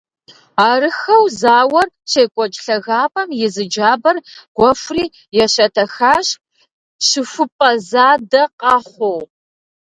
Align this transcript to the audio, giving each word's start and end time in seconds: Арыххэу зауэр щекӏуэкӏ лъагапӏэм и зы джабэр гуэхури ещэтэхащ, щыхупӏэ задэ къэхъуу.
Арыххэу 0.69 1.23
зауэр 1.39 1.87
щекӏуэкӏ 2.11 2.59
лъагапӏэм 2.65 3.29
и 3.45 3.47
зы 3.53 3.63
джабэр 3.71 4.17
гуэхури 4.55 5.05
ещэтэхащ, 5.43 6.27
щыхупӏэ 7.07 7.71
задэ 7.89 8.43
къэхъуу. 8.59 9.21